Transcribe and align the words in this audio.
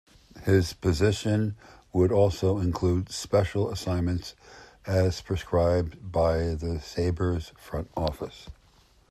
His 0.45 0.73
position 0.73 1.55
would 1.93 2.11
also 2.11 2.57
include 2.57 3.11
special 3.11 3.69
assignments 3.69 4.33
as 4.87 5.21
prescribed 5.21 6.11
by 6.11 6.55
the 6.55 6.81
Sabres 6.83 7.51
front 7.59 7.91
office. 7.95 8.47